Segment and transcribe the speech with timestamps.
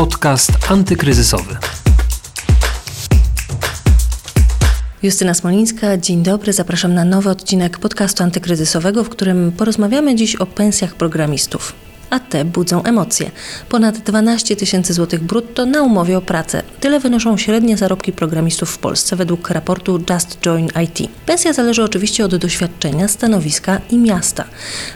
[0.00, 1.56] Podcast antykryzysowy.
[5.02, 6.52] Justyna Smolińska, dzień dobry.
[6.52, 11.74] Zapraszam na nowy odcinek podcastu antykryzysowego, w którym porozmawiamy dziś o pensjach programistów
[12.10, 13.30] a te budzą emocje.
[13.68, 16.62] Ponad 12 tysięcy złotych brutto na umowie o pracę.
[16.80, 21.10] Tyle wynoszą średnie zarobki programistów w Polsce według raportu Just Join IT.
[21.26, 24.44] Pensja zależy oczywiście od doświadczenia, stanowiska i miasta.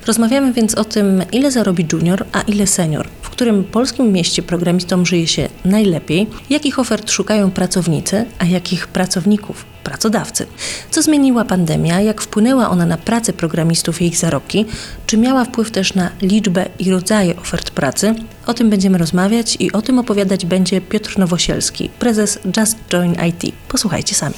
[0.06, 5.26] Rozmawiamy więc o tym, ile zarobi junior, a ile senior, którym polskim mieście programistom żyje
[5.26, 10.46] się najlepiej, jakich ofert szukają pracownicy, a jakich pracowników pracodawcy.
[10.90, 14.66] Co zmieniła pandemia, jak wpłynęła ona na pracę programistów i ich zarobki,
[15.06, 18.14] czy miała wpływ też na liczbę i rodzaje ofert pracy?
[18.46, 23.54] O tym będziemy rozmawiać i o tym opowiadać będzie Piotr Nowosielski, prezes Just Join IT.
[23.68, 24.34] Posłuchajcie sami.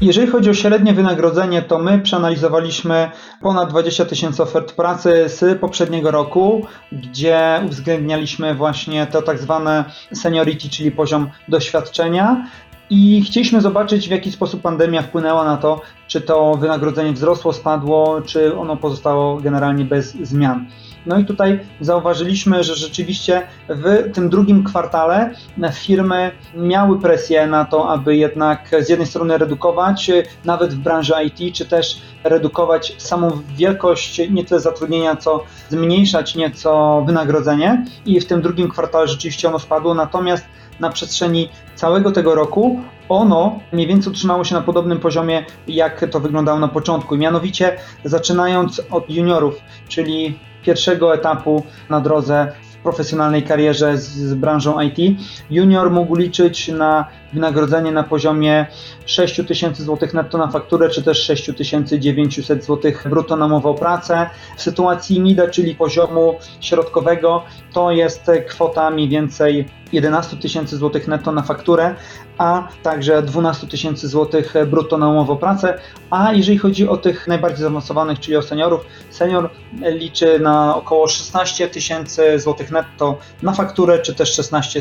[0.00, 3.10] Jeżeli chodzi o średnie wynagrodzenie, to my przeanalizowaliśmy
[3.40, 9.84] ponad 20 tysięcy ofert pracy z poprzedniego roku, gdzie uwzględnialiśmy właśnie to tak zwane
[10.14, 12.46] seniority, czyli poziom doświadczenia.
[12.90, 18.22] I chcieliśmy zobaczyć, w jaki sposób pandemia wpłynęła na to, czy to wynagrodzenie wzrosło, spadło,
[18.22, 20.66] czy ono pozostało generalnie bez zmian.
[21.06, 25.34] No i tutaj zauważyliśmy, że rzeczywiście w tym drugim kwartale
[25.72, 30.10] firmy miały presję na to, aby jednak z jednej strony redukować,
[30.44, 37.02] nawet w branży IT, czy też redukować samą wielkość nie tyle zatrudnienia, co zmniejszać nieco
[37.06, 37.84] wynagrodzenie.
[38.06, 40.44] I w tym drugim kwartale rzeczywiście ono spadło, natomiast
[40.80, 46.20] na przestrzeni całego tego roku ono mniej więcej utrzymało się na podobnym poziomie, jak to
[46.20, 47.16] wyglądało na początku.
[47.16, 49.54] Mianowicie zaczynając od juniorów,
[49.88, 56.68] czyli pierwszego etapu na drodze w profesjonalnej karierze z, z branżą IT, junior mógł liczyć
[56.68, 58.66] na wynagrodzenie na poziomie
[59.06, 64.30] 6 tysięcy złotych netto na fakturę, czy też 6900 zł brutto na umowę o pracę.
[64.56, 71.32] W sytuacji MIDA, czyli poziomu środkowego, to jest kwota mniej więcej 11 tysięcy złotych netto
[71.32, 71.94] na fakturę,
[72.38, 75.78] a także 12 tysięcy złotych brutto na umowę o pracę.
[76.10, 78.80] A jeżeli chodzi o tych najbardziej zaawansowanych, czyli o seniorów,
[79.10, 79.50] senior
[79.82, 84.80] liczy na około 16 tysięcy złotych netto na fakturę, czy też 16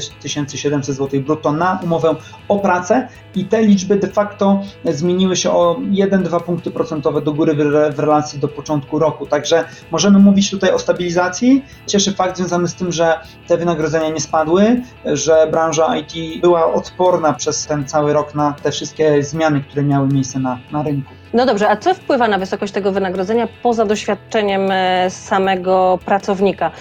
[0.55, 2.15] 700 złotych brutto na umowę
[2.47, 7.55] o pracę i te liczby de facto zmieniły się o 1-2 punkty procentowe do góry
[7.95, 9.25] w relacji do początku roku.
[9.25, 11.65] Także możemy mówić tutaj o stabilizacji.
[11.87, 17.33] Cieszy fakt związany z tym, że te wynagrodzenia nie spadły, że branża IT była odporna
[17.33, 21.11] przez ten cały rok na te wszystkie zmiany, które miały miejsce na, na rynku.
[21.33, 26.71] No dobrze, a co wpływa na wysokość tego wynagrodzenia poza doświadczeniem e, samego pracownika?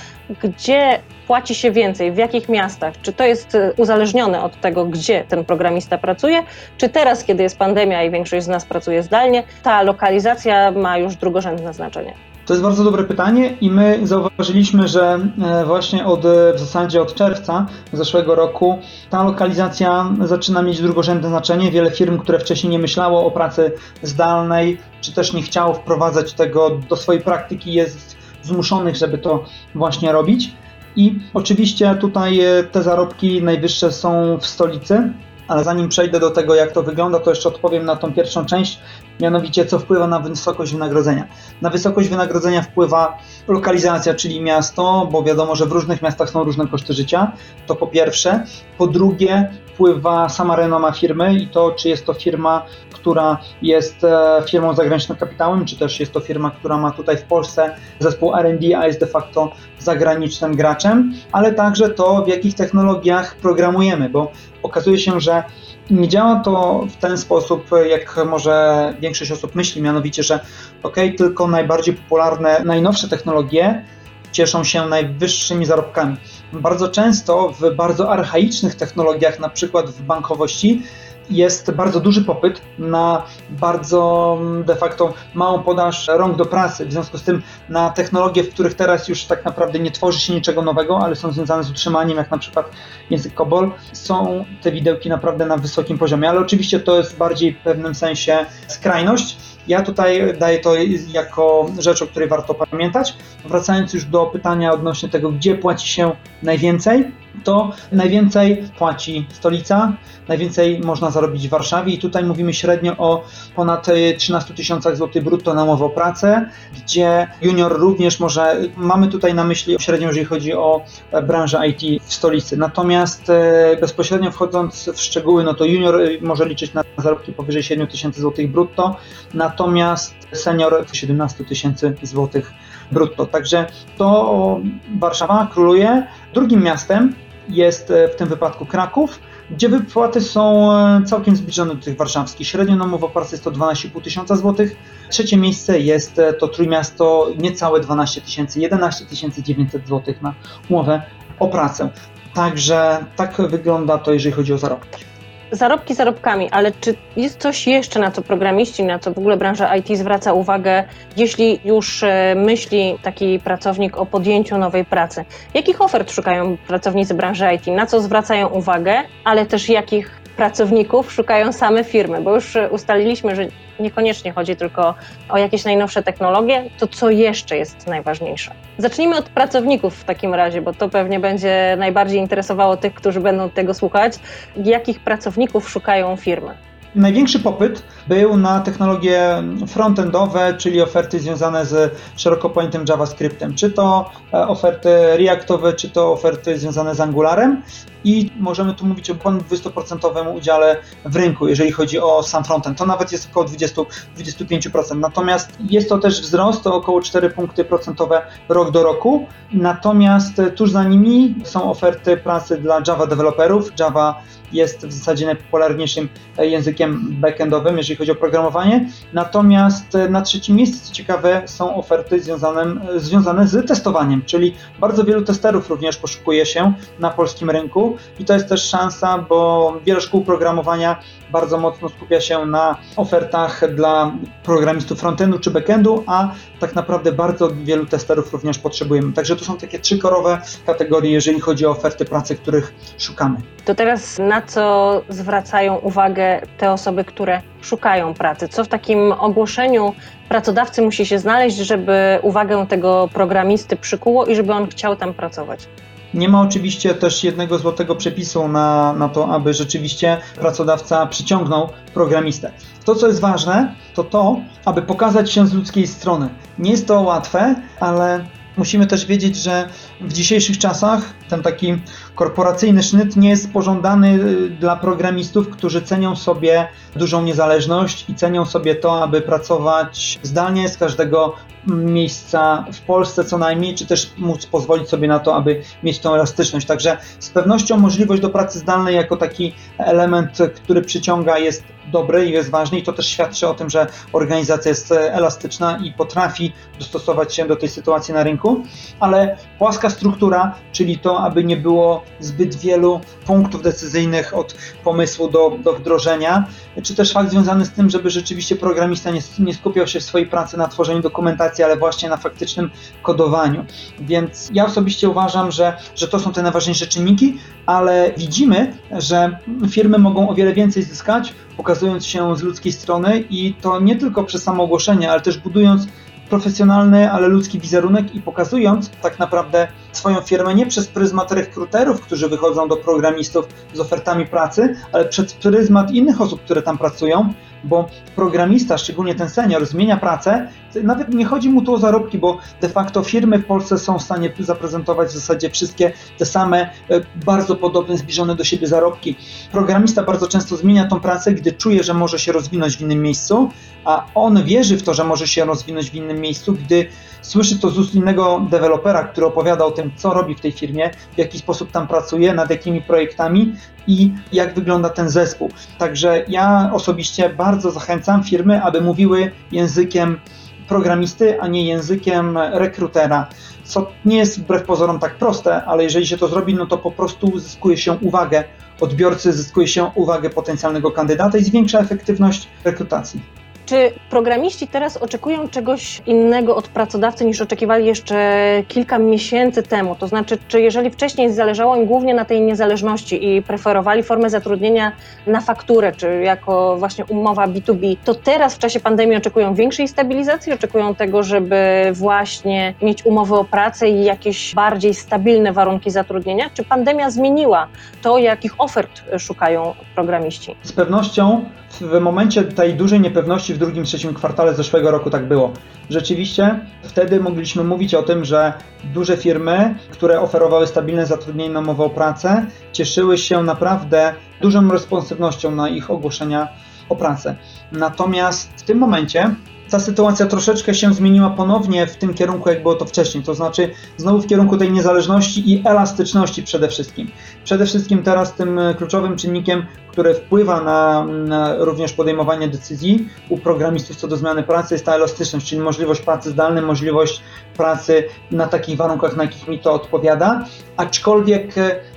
[0.42, 2.94] Gdzie płaci się więcej, w jakich miastach?
[3.02, 6.42] Czy to jest e, uzależnione od tego, gdzie ten programista pracuje?
[6.78, 11.16] Czy teraz, kiedy jest pandemia i większość z nas pracuje zdalnie, ta lokalizacja ma już
[11.16, 12.14] drugorzędne znaczenie?
[12.46, 16.20] To jest bardzo dobre pytanie i my zauważyliśmy, że e, właśnie od
[16.54, 18.78] w zasadzie od czerwca zeszłego roku
[19.10, 21.70] ta lokalizacja zaczyna mieć drugorzędne znaczenie.
[21.70, 23.72] Wiele firm, które wcześniej nie myślało o pracy
[24.02, 29.44] zdalnej, czy też nie chciało wprowadzać tego do swojej praktyki, jest zmuszonych, żeby to
[29.74, 30.52] właśnie robić.
[30.96, 35.12] I oczywiście tutaj e, te zarobki najwyższe są w stolicy,
[35.48, 38.80] ale zanim przejdę do tego, jak to wygląda, to jeszcze odpowiem na tą pierwszą część,
[39.20, 41.26] mianowicie co wpływa na wysokość wynagrodzenia.
[41.62, 43.18] Na wysokość wynagrodzenia wpływa
[43.48, 47.32] lokalizacja, czyli miasto, bo wiadomo, że w różnych miastach są różne koszty życia,
[47.66, 48.44] to po pierwsze.
[48.78, 54.42] Po drugie, wpływa sama renoma firmy i to, czy jest to firma, która jest e,
[54.50, 58.78] firmą zagranicznym kapitałem, czy też jest to firma, która ma tutaj w Polsce zespół R&D,
[58.78, 64.32] a jest de facto zagranicznym graczem, ale także to, w jakich technologiach programujemy, bo
[64.64, 65.42] okazuje się, że
[65.90, 70.40] nie działa to w ten sposób, jak może większość osób myśli, mianowicie, że
[70.82, 73.84] ok, tylko najbardziej popularne, najnowsze technologie
[74.32, 76.16] cieszą się najwyższymi zarobkami.
[76.52, 80.82] Bardzo często w bardzo archaicznych technologiach, na przykład w bankowości,
[81.30, 86.86] jest bardzo duży popyt na bardzo mm, de facto małą podaż rąk do pracy.
[86.86, 90.34] W związku z tym na technologie, w których teraz już tak naprawdę nie tworzy się
[90.34, 92.70] niczego nowego, ale są związane z utrzymaniem, jak na przykład
[93.10, 96.28] język COBOL, są te widełki naprawdę na wysokim poziomie.
[96.28, 99.36] Ale oczywiście to jest bardziej w pewnym sensie skrajność.
[99.68, 100.74] Ja tutaj daję to
[101.12, 103.16] jako rzecz, o której warto pamiętać.
[103.44, 106.12] Wracając już do pytania odnośnie tego, gdzie płaci się
[106.42, 107.12] najwięcej,
[107.44, 109.92] to najwięcej płaci stolica,
[110.28, 113.24] najwięcej można zarobić w Warszawie i tutaj mówimy średnio o
[113.56, 113.86] ponad
[114.18, 119.44] 13 tysiącach złotych brutto na umowę o pracę, gdzie junior również może, mamy tutaj na
[119.44, 120.84] myśli średnio, jeżeli chodzi o
[121.22, 122.56] branżę IT w stolicy.
[122.56, 127.62] Natomiast e, bezpośrednio wchodząc w szczegóły, no to junior e, może liczyć na zarobki powyżej
[127.62, 128.96] 7 tysięcy złotych brutto,
[129.34, 132.52] natomiast senior 17 tysięcy złotych
[132.92, 133.26] brutto.
[133.26, 133.66] Także
[133.96, 134.60] to
[134.98, 136.06] Warszawa króluje.
[136.34, 137.14] Drugim miastem
[137.48, 139.20] jest e, w tym wypadku Kraków,
[139.50, 142.48] gdzie wypłaty są e, całkiem zbliżone do tych warszawskich.
[142.48, 144.76] Średnio na umowę o pracę jest to 12,5 tysiąca złotych.
[145.10, 149.04] Trzecie miejsce jest e, to Trójmiasto, niecałe 12 tysięcy, 11
[149.42, 150.34] 900 złotych na
[150.68, 151.02] umowę
[151.38, 151.88] o pracę.
[152.34, 155.13] Także tak wygląda to, jeżeli chodzi o zarobki
[155.54, 159.76] zarobki zarobkami, ale czy jest coś jeszcze, na co programiści, na co w ogóle branża
[159.76, 160.84] IT zwraca uwagę,
[161.16, 165.24] jeśli już e, myśli taki pracownik o podjęciu nowej pracy?
[165.54, 167.66] Jakich ofert szukają pracownicy branży IT?
[167.66, 172.20] Na co zwracają uwagę, ale też jakich pracowników szukają same firmy?
[172.20, 173.46] Bo już ustaliliśmy, że
[173.80, 174.94] niekoniecznie chodzi tylko
[175.28, 178.54] o jakieś najnowsze technologie, to co jeszcze jest najważniejsze?
[178.78, 183.50] Zacznijmy od pracowników w takim razie, bo to pewnie będzie najbardziej interesowało tych, którzy będą
[183.50, 184.14] tego słuchać.
[184.56, 186.54] Jakich pracowników szukają firmy?
[186.94, 194.10] Największy popyt był na technologie frontendowe, czyli oferty związane z szeroko pojętym JavaScriptem, czy to
[194.34, 197.62] e, oferty Reactowe, czy to oferty związane z Angularem
[198.04, 202.78] i możemy tu mówić o ponad 20% udziale w rynku, jeżeli chodzi o sam frontend.
[202.78, 204.96] To nawet jest około 20-25%.
[204.96, 209.26] Natomiast jest to też wzrost, to około 4 punkty procentowe rok do roku.
[209.52, 213.70] Natomiast tuż za nimi są oferty pracy dla Java deweloperów.
[213.78, 216.08] Java jest w zasadzie najpopularniejszym
[216.38, 218.90] językiem backendowym, jeżeli chodzi o programowanie.
[219.12, 222.64] Natomiast na trzecim miejscu, co ciekawe, są oferty związane,
[222.96, 228.34] związane z testowaniem, czyli bardzo wielu testerów również poszukuje się na polskim rynku i to
[228.34, 231.00] jest też szansa, bo wiele szkół programowania
[231.32, 234.12] bardzo mocno skupia się na ofertach dla
[234.42, 236.30] programistów frontendu czy backendu, a
[236.60, 239.12] tak naprawdę bardzo wielu testerów również potrzebujemy.
[239.12, 243.36] Także to są takie trzy korowe kategorie, jeżeli chodzi o oferty pracy, których szukamy.
[243.64, 248.48] To teraz na co zwracają uwagę te osoby, które szukają pracy?
[248.48, 249.94] Co w takim ogłoszeniu
[250.28, 255.68] pracodawcy musi się znaleźć, żeby uwagę tego programisty przykuło i żeby on chciał tam pracować?
[256.14, 262.52] Nie ma oczywiście też jednego złotego przepisu na, na to, aby rzeczywiście pracodawca przyciągnął programistę.
[262.84, 266.28] To, co jest ważne, to to, aby pokazać się z ludzkiej strony.
[266.58, 269.68] Nie jest to łatwe, ale musimy też wiedzieć, że
[270.00, 271.74] w dzisiejszych czasach ten taki
[272.14, 278.46] korporacyjny sznyt nie jest pożądany y, dla programistów, którzy cenią sobie dużą niezależność i cenią
[278.46, 281.34] sobie to, aby pracować zdalnie z każdego
[281.66, 286.14] miejsca w Polsce co najmniej, czy też móc pozwolić sobie na to, aby mieć tą
[286.14, 286.66] elastyczność.
[286.66, 292.30] Także z pewnością możliwość do pracy zdalnej jako taki element, który przyciąga jest dobry i
[292.30, 297.34] jest ważny i to też świadczy o tym, że organizacja jest elastyczna i potrafi dostosować
[297.34, 298.62] się do tej sytuacji na rynku,
[299.00, 305.72] ale płaska struktura, czyli aby nie było zbyt wielu punktów decyzyjnych od pomysłu do, do
[305.72, 306.46] wdrożenia,
[306.82, 310.26] czy też fakt związany z tym, żeby rzeczywiście programista nie, nie skupiał się w swojej
[310.26, 312.70] pracy na tworzeniu dokumentacji, ale właśnie na faktycznym
[313.02, 313.64] kodowaniu.
[314.00, 319.38] Więc ja osobiście uważam, że, że to są te najważniejsze czynniki, ale widzimy, że
[319.70, 324.24] firmy mogą o wiele więcej zyskać, pokazując się z ludzkiej strony i to nie tylko
[324.24, 325.86] przez samo ogłoszenie, ale też budując
[326.34, 332.28] profesjonalny, ale ludzki wizerunek i pokazując tak naprawdę swoją firmę nie przez pryzmat rekruterów, którzy
[332.28, 337.32] wychodzą do programistów z ofertami pracy, ale przez pryzmat innych osób, które tam pracują,
[337.64, 340.48] bo programista, szczególnie ten senior, zmienia pracę,
[340.82, 344.02] nawet nie chodzi mu tu o zarobki, bo de facto firmy w Polsce są w
[344.02, 349.16] stanie zaprezentować w zasadzie wszystkie te same, e, bardzo podobne, zbliżone do siebie zarobki.
[349.52, 353.50] Programista bardzo często zmienia tą pracę, gdy czuje, że może się rozwinąć w innym miejscu,
[353.84, 356.86] a on wierzy w to, że może się rozwinąć w innym miejscu, gdy
[357.22, 360.90] słyszy to z ust innego dewelopera, który opowiada o tym, co robi w tej firmie,
[361.14, 363.54] w jaki sposób tam pracuje, nad jakimi projektami
[363.86, 365.50] i jak wygląda ten zespół.
[365.78, 370.20] Także ja osobiście bardzo zachęcam firmy, aby mówiły językiem
[370.68, 373.26] programisty, a nie językiem rekrutera.
[373.64, 376.90] Co nie jest wbrew pozorom tak proste, ale jeżeli się to zrobi, no to po
[376.90, 378.44] prostu uzyskuje się uwagę
[378.80, 383.43] odbiorcy, zyskuje się uwagę potencjalnego kandydata i zwiększa efektywność rekrutacji.
[383.66, 389.94] Czy programiści teraz oczekują czegoś innego od pracodawcy niż oczekiwali jeszcze kilka miesięcy temu?
[389.94, 394.92] To znaczy, czy jeżeli wcześniej zależało im głównie na tej niezależności i preferowali formę zatrudnienia
[395.26, 400.52] na fakturę, czy jako właśnie umowa B2B, to teraz w czasie pandemii oczekują większej stabilizacji,
[400.52, 401.56] oczekują tego, żeby
[401.92, 406.50] właśnie mieć umowy o pracę i jakieś bardziej stabilne warunki zatrudnienia?
[406.54, 407.68] Czy pandemia zmieniła
[408.02, 410.56] to, jakich ofert szukają programiści?
[410.62, 411.44] Z pewnością
[411.80, 415.52] w momencie tej dużej niepewności w drugim, trzecim kwartale zeszłego roku tak było.
[415.90, 418.52] Rzeczywiście wtedy mogliśmy mówić o tym, że
[418.94, 425.50] duże firmy, które oferowały stabilne zatrudnienie na umowę o pracę, cieszyły się naprawdę dużą responsywnością
[425.50, 426.48] na ich ogłoszenia
[426.88, 427.36] o pracę.
[427.72, 429.34] Natomiast w tym momencie
[429.70, 433.70] ta sytuacja troszeczkę się zmieniła ponownie w tym kierunku, jak było to wcześniej, to znaczy
[433.96, 437.10] znowu w kierunku tej niezależności i elastyczności przede wszystkim.
[437.44, 443.96] Przede wszystkim teraz tym kluczowym czynnikiem, który wpływa na, na, również podejmowanie decyzji u programistów
[443.96, 447.20] co do zmiany pracy jest ta elastyczność, czyli możliwość pracy zdalnej, możliwość
[447.56, 450.44] pracy na takich warunkach, na jakich mi to odpowiada,
[450.76, 451.54] aczkolwiek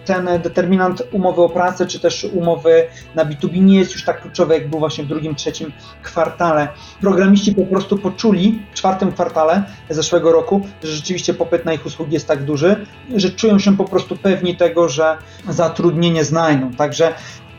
[0.07, 4.53] ten determinant umowy o pracę, czy też umowy na B2B nie jest już tak kluczowy,
[4.53, 5.71] jak był właśnie w drugim, trzecim
[6.03, 6.67] kwartale.
[7.01, 12.13] Programiści po prostu poczuli w czwartym kwartale zeszłego roku, że rzeczywiście popyt na ich usługi
[12.13, 12.85] jest tak duży,
[13.15, 15.17] że czują się po prostu pewni tego, że
[15.49, 16.73] zatrudnienie znajdą.
[16.73, 17.13] Także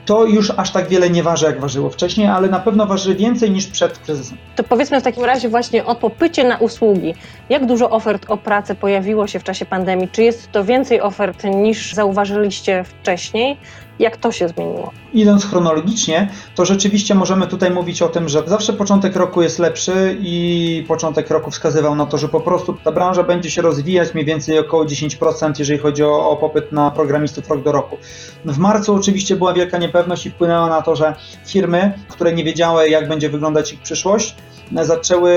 [0.08, 3.50] to już aż tak wiele nie waży, jak ważyło wcześniej, ale na pewno waży więcej
[3.50, 4.38] niż przed kryzysem.
[4.56, 7.14] To powiedzmy w takim razie właśnie o popycie na usługi.
[7.48, 10.08] Jak dużo ofert o pracę pojawiło się w czasie pandemii?
[10.12, 13.56] Czy jest to więcej ofert niż zauważyliście wcześniej?
[13.98, 14.92] Jak to się zmieniło?
[15.14, 20.16] Idąc chronologicznie, to rzeczywiście możemy tutaj mówić o tym, że zawsze początek roku jest lepszy
[20.20, 24.26] i początek roku wskazywał na to, że po prostu ta branża będzie się rozwijać mniej
[24.26, 27.96] więcej około 10%, jeżeli chodzi o, o popyt na programistów rok do roku.
[28.44, 31.14] W marcu oczywiście była wielka niepewność i wpłynęła na to, że
[31.46, 34.34] firmy, które nie wiedziały, jak będzie wyglądać ich przyszłość,
[34.72, 35.34] zaczęły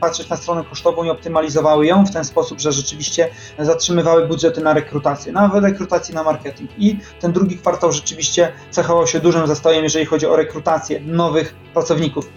[0.00, 4.74] patrzeć na stronę kosztową i optymalizowały ją w ten sposób, że rzeczywiście zatrzymywały budżety na
[4.74, 6.70] rekrutację, nawet rekrutację na marketing.
[6.78, 12.30] I ten drugi kwartał rzeczywiście cechował się dużym zastojem, jeżeli chodzi o rekrutację nowych pracowników.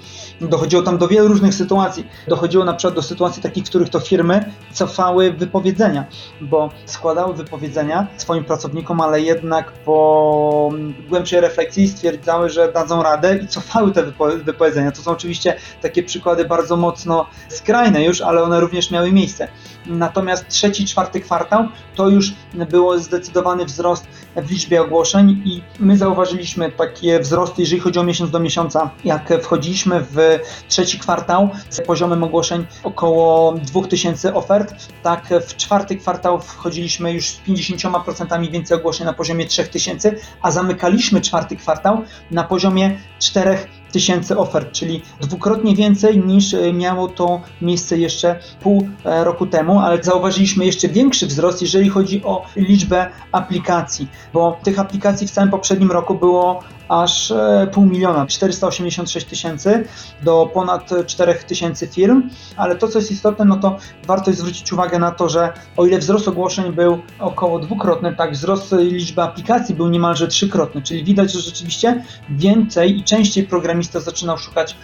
[0.49, 2.07] Dochodziło tam do wielu różnych sytuacji.
[2.27, 6.05] Dochodziło na przykład do sytuacji takich, w których to firmy cofały wypowiedzenia,
[6.41, 10.71] bo składały wypowiedzenia swoim pracownikom, ale jednak po
[11.09, 14.91] głębszej refleksji stwierdzały, że dadzą radę i cofały te wypo- wypowiedzenia.
[14.91, 19.47] To są oczywiście takie przykłady bardzo mocno skrajne już, ale one również miały miejsce.
[19.85, 22.33] Natomiast trzeci, czwarty kwartał to już
[22.69, 28.31] było zdecydowany wzrost w liczbie ogłoszeń i my zauważyliśmy takie wzrosty, jeżeli chodzi o miesiąc
[28.31, 28.89] do miesiąca.
[29.03, 30.32] Jak wchodziliśmy w
[30.67, 31.49] trzeci kwartał.
[31.69, 38.77] Z poziomem ogłoszeń około 2000 ofert, tak w czwarty kwartał wchodziliśmy już z 50% więcej
[38.77, 45.75] ogłoszeń na poziomie 3000, a zamykaliśmy czwarty kwartał na poziomie 4000 tysięcy ofert, czyli dwukrotnie
[45.75, 51.89] więcej niż miało to miejsce jeszcze pół roku temu, ale zauważyliśmy jeszcze większy wzrost, jeżeli
[51.89, 57.33] chodzi o liczbę aplikacji, bo tych aplikacji w całym poprzednim roku było aż
[57.71, 59.87] pół miliona, 486 tysięcy
[60.23, 64.99] do ponad 4 tysięcy firm, ale to co jest istotne, no to warto zwrócić uwagę
[64.99, 69.89] na to, że o ile wzrost ogłoszeń był około dwukrotny, tak wzrost liczby aplikacji był
[69.89, 73.43] niemalże trzykrotny, czyli widać, że rzeczywiście więcej i częściej
[73.83, 74.75] programista zaczynał szukać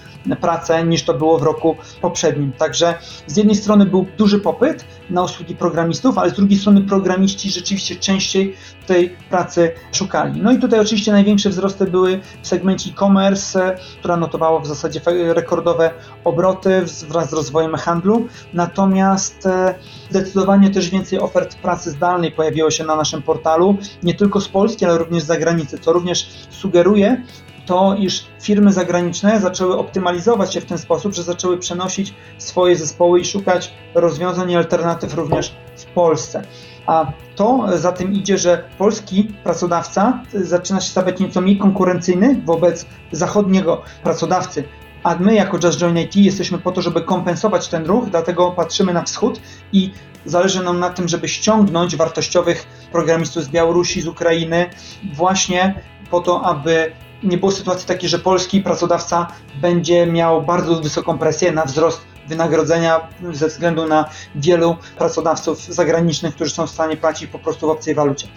[0.42, 2.52] pracy niż to było w roku poprzednim.
[2.52, 2.94] Także
[3.28, 7.96] z jednej strony był duży popyt na usługi programistów, ale z drugiej strony programiści rzeczywiście
[7.96, 8.56] częściej
[8.88, 10.42] tej pracy szukali.
[10.42, 15.02] No i tutaj oczywiście największe wzrosty były w segmencie e-commerce, która notowała w zasadzie
[15.34, 15.92] rekordowe
[16.24, 19.48] obroty wraz z rozwojem handlu, natomiast
[20.10, 24.86] zdecydowanie też więcej ofert pracy zdalnej pojawiło się na naszym portalu, nie tylko z Polski,
[24.86, 27.24] ale również z zagranicy, co również sugeruje,
[27.70, 33.20] to, iż firmy zagraniczne zaczęły optymalizować się w ten sposób, że zaczęły przenosić swoje zespoły
[33.20, 36.42] i szukać rozwiązań i alternatyw również w Polsce.
[36.86, 42.86] A to za tym idzie, że polski pracodawca zaczyna się stawać nieco mniej konkurencyjny wobec
[43.12, 44.64] zachodniego pracodawcy.
[45.04, 48.94] A my jako Just Join IT jesteśmy po to, żeby kompensować ten ruch, dlatego patrzymy
[48.94, 49.42] na wschód
[49.74, 49.92] i
[50.26, 54.70] zależy nam na tym, żeby ściągnąć wartościowych programistów z Białorusi, z Ukrainy,
[55.14, 56.92] właśnie po to, aby
[57.24, 59.28] nie było sytuacji takiej, że polski pracodawca
[59.62, 66.52] będzie miał bardzo wysoką presję na wzrost wynagrodzenia ze względu na wielu pracodawców zagranicznych, którzy
[66.52, 68.28] są w stanie płacić po prostu w obcej walucie.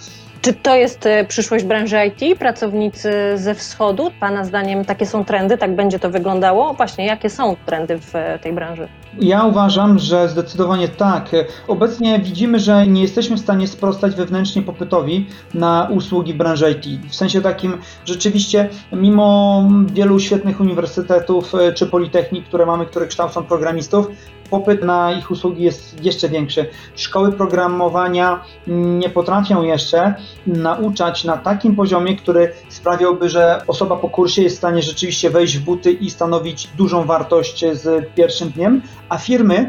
[0.42, 4.10] Czy to jest e, przyszłość branży IT, pracownicy ze wschodu?
[4.20, 6.74] Pana zdaniem takie są trendy, tak będzie to wyglądało?
[6.74, 8.88] Właśnie, jakie są trendy w e, tej branży?
[9.20, 11.30] Ja uważam, że zdecydowanie tak.
[11.68, 17.10] Obecnie widzimy, że nie jesteśmy w stanie sprostać wewnętrznie popytowi na usługi branży IT.
[17.10, 23.44] W sensie takim, rzeczywiście, mimo wielu świetnych uniwersytetów e, czy politechnik, które mamy, które kształcą
[23.44, 24.06] programistów,
[24.52, 26.66] popyt na ich usługi jest jeszcze większy.
[26.96, 30.14] Szkoły programowania nie potrafią jeszcze
[30.46, 35.58] nauczać na takim poziomie, który sprawiałby, że osoba po kursie jest w stanie rzeczywiście wejść
[35.58, 39.66] w buty i stanowić dużą wartość z pierwszym dniem, a firmy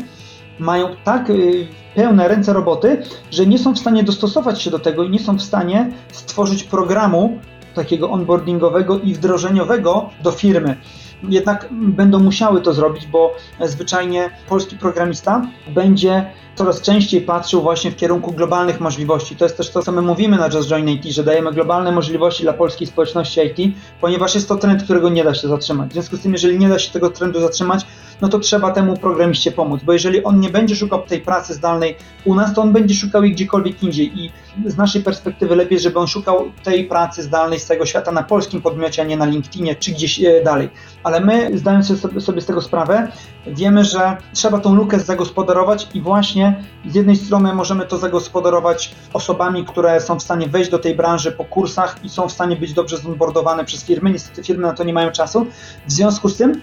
[0.60, 5.04] mają tak y, pełne ręce roboty, że nie są w stanie dostosować się do tego
[5.04, 7.40] i nie są w stanie stworzyć programu
[7.76, 10.78] takiego onboardingowego i wdrożeniowego do firmy
[11.30, 16.26] jednak będą musiały to zrobić, bo zwyczajnie polski programista będzie
[16.56, 19.36] coraz częściej patrzył właśnie w kierunku globalnych możliwości.
[19.36, 22.44] To jest też to, co my mówimy na Just Join IT, że dajemy globalne możliwości
[22.44, 25.90] dla polskiej społeczności IT, ponieważ jest to trend, którego nie da się zatrzymać.
[25.90, 27.86] W związku z tym, jeżeli nie da się tego trendu zatrzymać,
[28.22, 31.96] no to trzeba temu programiście pomóc, bo jeżeli on nie będzie szukał tej pracy zdalnej
[32.26, 34.32] u nas, to on będzie szukał jej gdziekolwiek indziej i
[34.66, 38.62] z naszej perspektywy lepiej, żeby on szukał tej pracy zdalnej z tego świata na polskim
[38.62, 40.70] podmiocie, a nie na LinkedInie czy gdzieś e, dalej.
[41.04, 43.08] Ale my, zdając sobie z tego sprawę,
[43.48, 49.66] wiemy, że trzeba tą lukę zagospodarować i właśnie z jednej strony możemy to zagospodarować osobami,
[49.66, 52.74] które są w stanie wejść do tej branży po kursach i są w stanie być
[52.74, 54.10] dobrze zonboardowane przez firmy.
[54.10, 55.46] Niestety firmy na to nie mają czasu.
[55.88, 56.62] W związku z tym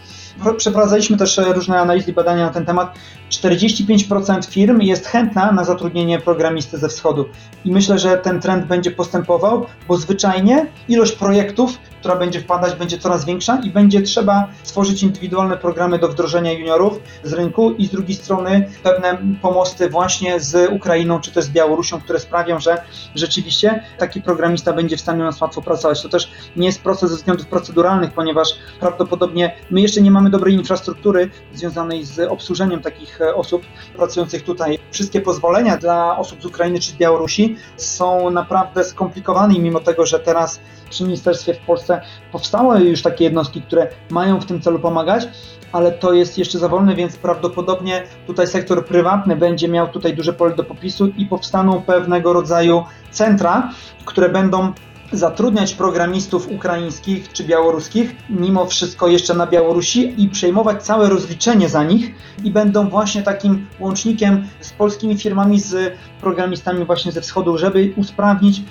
[0.57, 2.95] Przeprowadzaliśmy też e, różne analizy i badania na ten temat.
[3.31, 7.25] 45% firm jest chętna na zatrudnienie programisty ze wschodu.
[7.65, 12.99] I myślę, że ten trend będzie postępował, bo zwyczajnie ilość projektów, która będzie wpadać, będzie
[12.99, 17.91] coraz większa i będzie trzeba stworzyć indywidualne programy do wdrożenia juniorów z rynku i z
[17.91, 22.83] drugiej strony pewne pomosty właśnie z Ukrainą czy też z Białorusią, które sprawią, że
[23.15, 26.03] rzeczywiście taki programista będzie w stanie nas łatwo pracować.
[26.03, 28.49] To też nie jest proces ze względów proceduralnych, ponieważ
[28.81, 33.63] prawdopodobnie my jeszcze nie mamy dobrej infrastruktury związanej z obsłużeniem takich e, osób
[33.97, 34.79] pracujących tutaj.
[34.91, 40.21] Wszystkie pozwolenia dla osób z Ukrainy czy z Białorusi są naprawdę skomplikowane mimo tego, że
[40.21, 42.01] teraz przy ministerstwie w Polsce
[42.33, 45.29] powstały już takie jednostki, które mają w tym celu pomagać,
[45.73, 50.33] ale to jest jeszcze za wolne, więc prawdopodobnie tutaj sektor prywatny będzie miał tutaj duże
[50.33, 53.71] pole do popisu i powstaną pewnego rodzaju centra,
[54.05, 54.73] które będą
[55.13, 61.85] zatrudniać programistów ukraińskich czy białoruskich, mimo wszystko jeszcze na Białorusi i przejmować całe rozliczenie za
[61.85, 62.15] nich
[62.45, 68.63] i będą właśnie takim łącznikiem z polskimi firmami, z programistami właśnie ze wschodu, żeby usprawnić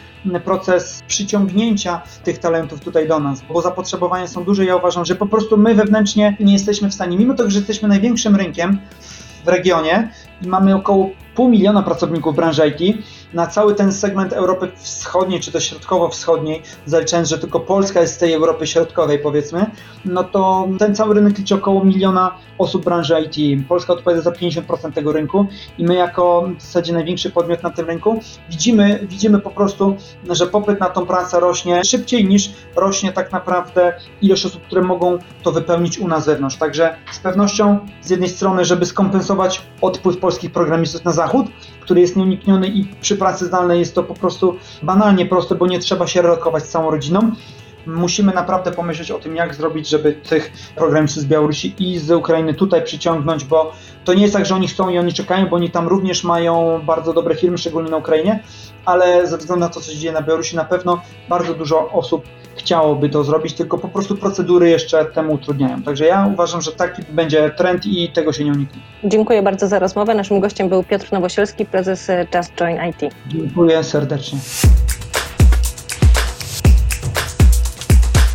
[0.43, 4.65] proces przyciągnięcia tych talentów tutaj do nas, bo zapotrzebowania są duże.
[4.65, 7.87] Ja uważam, że po prostu my wewnętrznie nie jesteśmy w stanie, mimo tego, że jesteśmy
[7.87, 8.79] największym rynkiem
[9.45, 10.09] w regionie
[10.41, 12.97] i mamy około pół miliona pracowników branży IT,
[13.33, 18.17] na cały ten segment Europy Wschodniej, czy też Środkowo-Wschodniej, zaliczając, że tylko Polska jest z
[18.17, 19.65] tej Europy Środkowej, powiedzmy,
[20.05, 23.67] no to ten cały rynek liczy około miliona osób branży IT.
[23.67, 25.45] Polska odpowiada za 50% tego rynku
[25.77, 29.95] i my jako w zasadzie największy podmiot na tym rynku widzimy, widzimy po prostu,
[30.29, 35.17] że popyt na tą pracę rośnie szybciej niż rośnie tak naprawdę ilość osób, które mogą
[35.43, 36.55] to wypełnić u nas zewnątrz.
[36.55, 41.47] Także z pewnością z jednej strony, żeby skompensować odpływ polskich programistów na zachód,
[41.89, 45.79] który jest nieunikniony i przy pracy zdalnej jest to po prostu banalnie proste, bo nie
[45.79, 47.31] trzeba się relokować z całą rodziną.
[47.85, 52.53] Musimy naprawdę pomyśleć o tym, jak zrobić, żeby tych programistów z Białorusi i z Ukrainy
[52.53, 53.71] tutaj przyciągnąć, bo
[54.05, 56.81] to nie jest tak, że oni chcą i oni czekają, bo oni tam również mają
[56.85, 58.43] bardzo dobre firmy, szczególnie na Ukrainie,
[58.85, 62.23] ale ze względu na to, co się dzieje na Białorusi, na pewno bardzo dużo osób
[62.59, 65.81] chciałoby to zrobić, tylko po prostu procedury jeszcze temu utrudniają.
[65.81, 68.81] Także ja uważam, że taki będzie trend i tego się nie uniknie.
[69.03, 70.15] Dziękuję bardzo za rozmowę.
[70.15, 73.13] Naszym gościem był Piotr Nowosielski, prezes Just Join IT.
[73.27, 74.39] Dziękuję serdecznie.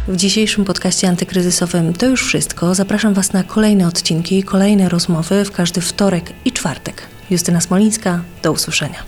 [0.09, 2.75] W dzisiejszym podcaście antykryzysowym to już wszystko.
[2.75, 7.03] Zapraszam Was na kolejne odcinki, kolejne rozmowy w każdy wtorek i czwartek.
[7.31, 8.99] Justyna Smolińska, do usłyszenia.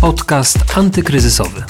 [0.00, 1.62] Podcast antykryzysowy.